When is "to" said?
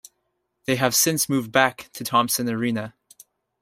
1.93-2.03